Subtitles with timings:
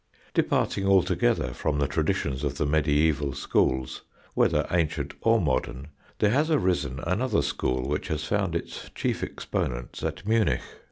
[0.33, 4.01] Departing altogether from the traditions of the mediæval schools,
[4.33, 10.01] whether ancient or modern, there has arisen another school which has found its chief exponents
[10.01, 10.61] at Munich.